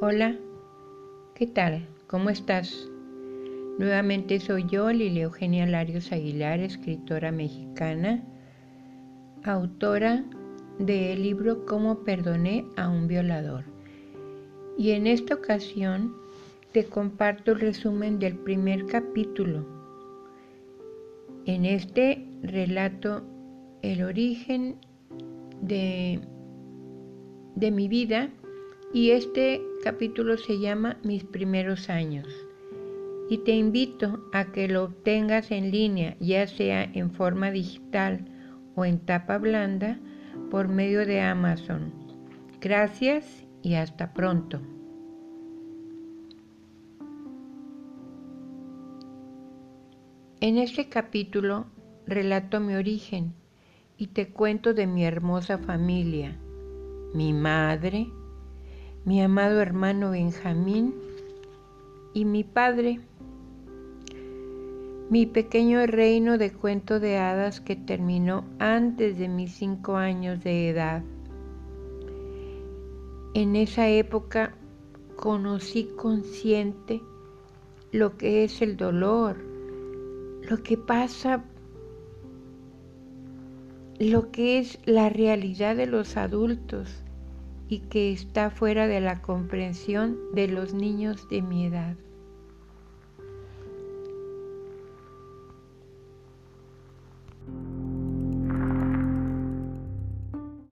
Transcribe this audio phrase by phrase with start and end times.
[0.00, 0.36] Hola,
[1.34, 1.84] ¿qué tal?
[2.06, 2.88] ¿Cómo estás?
[3.80, 8.22] Nuevamente soy yo, Lilia Eugenia Larios Aguilar, escritora mexicana,
[9.42, 10.24] autora
[10.78, 13.64] del libro Cómo perdoné a un violador.
[14.78, 16.14] Y en esta ocasión
[16.70, 19.66] te comparto el resumen del primer capítulo.
[21.44, 23.24] En este relato
[23.82, 24.76] el origen
[25.60, 26.20] de,
[27.56, 28.30] de mi vida
[28.92, 32.26] y este capítulo se llama Mis primeros años.
[33.28, 38.24] Y te invito a que lo obtengas en línea, ya sea en forma digital
[38.74, 39.98] o en tapa blanda,
[40.50, 41.92] por medio de Amazon.
[42.60, 44.60] Gracias y hasta pronto.
[50.40, 51.66] En este capítulo
[52.06, 53.34] relato mi origen
[53.98, 56.38] y te cuento de mi hermosa familia,
[57.12, 58.06] mi madre,
[59.08, 60.94] mi amado hermano Benjamín
[62.12, 63.00] y mi padre,
[65.08, 70.68] mi pequeño reino de cuento de hadas que terminó antes de mis cinco años de
[70.68, 71.02] edad.
[73.32, 74.54] En esa época
[75.16, 77.00] conocí consciente
[77.90, 79.38] lo que es el dolor,
[80.42, 81.42] lo que pasa
[83.98, 87.04] lo que es la realidad de los adultos
[87.68, 91.96] y que está fuera de la comprensión de los niños de mi edad.